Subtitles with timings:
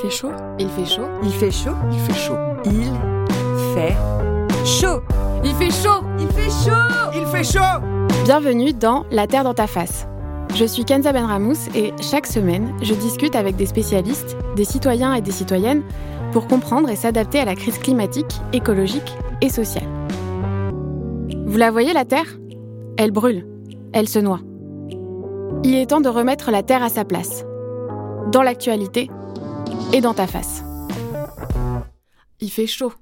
[0.00, 0.32] fait chaud?
[0.58, 1.02] Il fait chaud.
[1.22, 1.74] Il fait chaud?
[1.92, 2.36] Il fait chaud.
[2.64, 2.72] Il
[3.74, 3.94] fait
[4.64, 5.00] chaud.
[5.44, 6.00] Il fait chaud.
[6.18, 7.10] Il fait chaud.
[7.14, 7.82] Il fait chaud.
[8.24, 10.06] Bienvenue dans La Terre dans ta face.
[10.54, 15.20] Je suis Kenza Benramous et chaque semaine, je discute avec des spécialistes, des citoyens et
[15.20, 15.82] des citoyennes
[16.32, 19.88] pour comprendre et s'adapter à la crise climatique, écologique et sociale.
[21.46, 22.38] Vous la voyez la Terre?
[22.96, 23.46] Elle brûle,
[23.92, 24.40] elle se noie.
[25.62, 27.44] Il est temps de remettre la Terre à sa place,
[28.32, 29.10] dans l'actualité
[29.92, 30.62] et dans ta face.
[32.40, 32.92] Il fait chaud.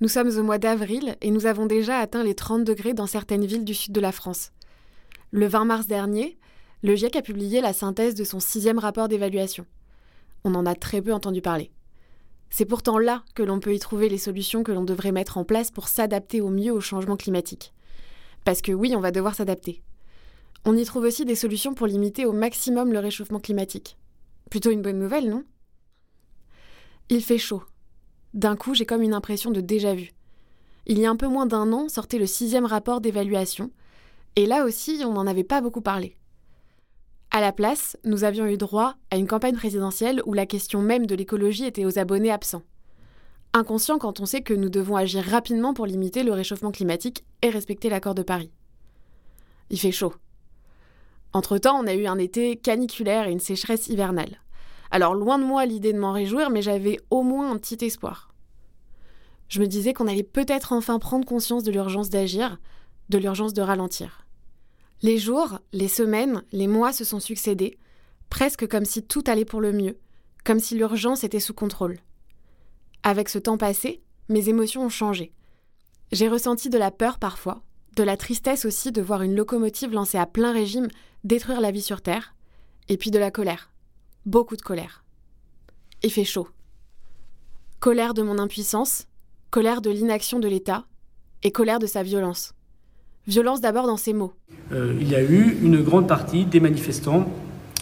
[0.00, 3.44] Nous sommes au mois d'avril et nous avons déjà atteint les 30 degrés dans certaines
[3.44, 4.52] villes du sud de la France.
[5.30, 6.38] Le 20 mars dernier,
[6.82, 9.64] le GIEC a publié la synthèse de son sixième rapport d'évaluation.
[10.44, 11.70] On en a très peu entendu parler.
[12.50, 15.44] C'est pourtant là que l'on peut y trouver les solutions que l'on devrait mettre en
[15.44, 17.72] place pour s'adapter au mieux au changement climatique.
[18.44, 19.82] Parce que oui, on va devoir s'adapter.
[20.64, 23.96] On y trouve aussi des solutions pour limiter au maximum le réchauffement climatique.
[24.50, 25.44] Plutôt une bonne nouvelle, non?
[27.14, 27.62] Il fait chaud.
[28.32, 30.12] D'un coup, j'ai comme une impression de déjà-vu.
[30.86, 33.70] Il y a un peu moins d'un an sortait le sixième rapport d'évaluation,
[34.34, 36.16] et là aussi, on n'en avait pas beaucoup parlé.
[37.30, 41.04] À la place, nous avions eu droit à une campagne présidentielle où la question même
[41.04, 42.62] de l'écologie était aux abonnés absents.
[43.52, 47.50] Inconscient quand on sait que nous devons agir rapidement pour limiter le réchauffement climatique et
[47.50, 48.52] respecter l'accord de Paris.
[49.68, 50.14] Il fait chaud.
[51.34, 54.41] Entre-temps, on a eu un été caniculaire et une sécheresse hivernale.
[54.92, 58.34] Alors loin de moi l'idée de m'en réjouir, mais j'avais au moins un petit espoir.
[59.48, 62.60] Je me disais qu'on allait peut-être enfin prendre conscience de l'urgence d'agir,
[63.08, 64.26] de l'urgence de ralentir.
[65.00, 67.78] Les jours, les semaines, les mois se sont succédés,
[68.28, 69.98] presque comme si tout allait pour le mieux,
[70.44, 71.98] comme si l'urgence était sous contrôle.
[73.02, 75.32] Avec ce temps passé, mes émotions ont changé.
[76.12, 77.62] J'ai ressenti de la peur parfois,
[77.96, 80.88] de la tristesse aussi de voir une locomotive lancée à plein régime
[81.24, 82.34] détruire la vie sur Terre,
[82.88, 83.71] et puis de la colère,
[84.26, 85.04] beaucoup de colère.
[86.02, 86.48] Il fait chaud.
[87.80, 89.06] Colère de mon impuissance,
[89.50, 90.84] colère de l'inaction de l'État,
[91.42, 92.54] et colère de sa violence.
[93.26, 94.32] Violence d'abord dans ses mots.
[94.72, 97.28] Euh, il y a eu une grande partie des manifestants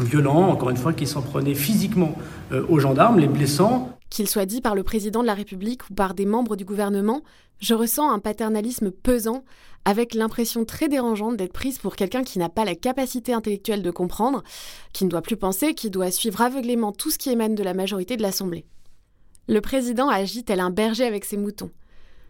[0.00, 2.16] violents, encore une fois, qui s'en prenaient physiquement
[2.52, 3.98] euh, aux gendarmes, les blessant.
[4.12, 7.22] Qu'il soit dit par le président de la République ou par des membres du gouvernement,
[7.60, 9.42] je ressens un paternalisme pesant,
[9.86, 13.90] avec l'impression très dérangeante d'être prise pour quelqu'un qui n'a pas la capacité intellectuelle de
[13.90, 14.42] comprendre,
[14.92, 17.72] qui ne doit plus penser, qui doit suivre aveuglément tout ce qui émane de la
[17.72, 18.66] majorité de l'Assemblée.
[19.48, 21.70] Le président agit tel un berger avec ses moutons.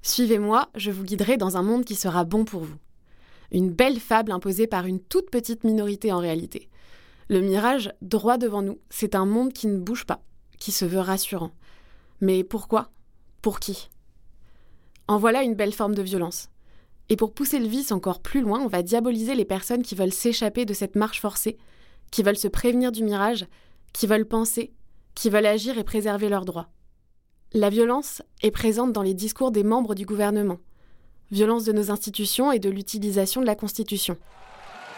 [0.00, 2.78] Suivez-moi, je vous guiderai dans un monde qui sera bon pour vous.
[3.50, 6.68] Une belle fable imposée par une toute petite minorité en réalité.
[7.28, 10.22] Le mirage, droit devant nous, c'est un monde qui ne bouge pas,
[10.60, 11.50] qui se veut rassurant.
[12.20, 12.90] Mais pourquoi?
[13.42, 13.88] Pour qui?
[15.06, 16.48] En voilà une belle forme de violence.
[17.10, 20.12] Et pour pousser le vice encore plus loin, on va diaboliser les personnes qui veulent
[20.12, 21.58] s'échapper de cette marche forcée,
[22.10, 23.46] qui veulent se prévenir du mirage,
[23.92, 24.72] qui veulent penser,
[25.14, 26.68] qui veulent agir et préserver leurs droits.
[27.52, 30.58] La violence est présente dans les discours des membres du gouvernement.
[31.30, 34.16] Violence de nos institutions et de l'utilisation de la Constitution.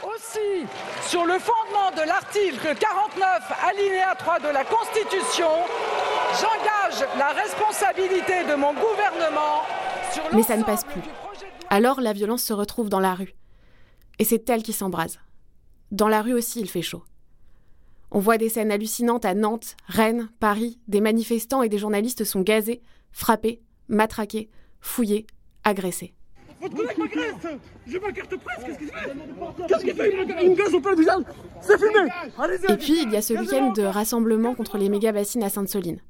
[0.03, 0.66] Aussi,
[1.09, 5.50] sur le fondement de l'article 49, alinéa 3 de la Constitution,
[6.41, 6.76] j'engage
[7.19, 9.62] la responsabilité de mon gouvernement
[10.12, 11.03] sur Mais ça ne passe plus.
[11.69, 13.34] Alors la violence se retrouve dans la rue.
[14.19, 15.19] Et c'est elle qui s'embrase.
[15.91, 17.03] Dans la rue aussi, il fait chaud.
[18.11, 20.79] On voit des scènes hallucinantes à Nantes, Rennes, Paris.
[20.89, 22.83] Des manifestants et des journalistes sont gazés,
[23.13, 24.49] frappés, matraqués,
[24.81, 25.27] fouillés,
[25.65, 26.15] agressés.
[26.61, 30.45] Votre collègue m'agresse J'ai ma carte presse, qu'est-ce qu'il fait Qu'est-ce qu'il fait?
[30.45, 31.23] Il me gaze au plein visage
[31.61, 35.43] C'est filmé Allez-y Et puis, il y a ce week-end de rassemblement contre les méga-bassines
[35.43, 36.01] à Sainte-Soline.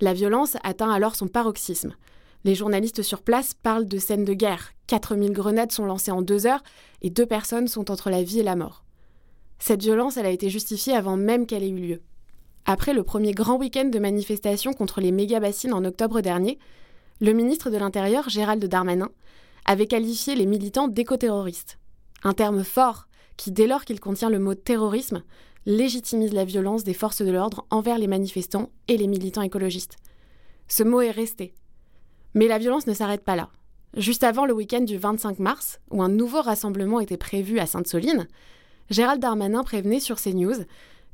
[0.00, 1.94] La violence atteint alors son paroxysme.
[2.44, 4.72] Les journalistes sur place parlent de scènes de guerre.
[4.86, 6.62] 4000 grenades sont lancées en deux heures
[7.02, 8.84] et deux personnes sont entre la vie et la mort.
[9.58, 12.02] Cette violence, a été justifiée avant même qu'elle ait eu lieu.
[12.64, 16.58] Après le premier grand week-end de manifestation contre les méga-bassines en octobre dernier,
[17.20, 19.10] le ministre de l'Intérieur, Gérald Darmanin,
[19.64, 21.78] avait qualifié les militants d'éco-terroristes.
[22.22, 25.22] Un terme fort qui, dès lors qu'il contient le mot terrorisme,
[25.66, 29.96] légitimise la violence des forces de l'ordre envers les manifestants et les militants écologistes.
[30.68, 31.54] Ce mot est resté.
[32.34, 33.48] Mais la violence ne s'arrête pas là.
[33.96, 38.28] Juste avant le week-end du 25 mars, où un nouveau rassemblement était prévu à Sainte-Soline,
[38.90, 40.64] Gérald Darmanin prévenait sur CNews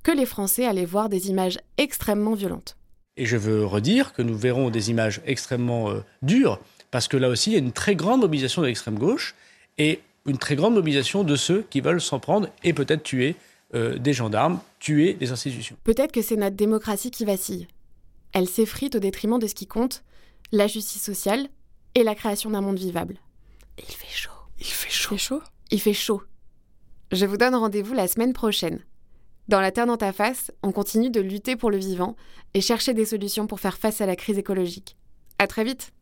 [0.02, 2.76] que les Français allaient voir des images extrêmement violentes.
[3.17, 6.61] Et je veux redire que nous verrons des images extrêmement euh, dures,
[6.91, 9.35] parce que là aussi, il y a une très grande mobilisation de l'extrême gauche
[9.79, 13.37] et une très grande mobilisation de ceux qui veulent s'en prendre et peut-être tuer
[13.75, 15.76] euh, des gendarmes, tuer des institutions.
[15.85, 17.67] Peut-être que c'est notre démocratie qui vacille.
[18.32, 20.03] Elle s'effrite au détriment de ce qui compte,
[20.53, 21.49] la justice sociale
[21.94, 23.19] et la création d'un monde vivable.
[23.79, 24.31] Il fait chaud.
[24.59, 25.09] Il fait Il chaud.
[25.11, 25.43] fait chaud?
[25.71, 26.23] Il fait chaud.
[27.12, 28.81] Je vous donne rendez-vous la semaine prochaine.
[29.49, 32.17] Dans La Terre dans ta face, on continue de lutter pour le vivant
[32.55, 34.97] et chercher des solutions pour faire face à la crise écologique.
[35.38, 35.93] À très vite!